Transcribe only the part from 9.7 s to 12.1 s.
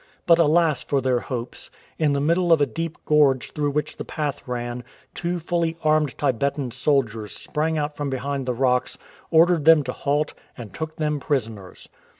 to halt, and took them prisoners.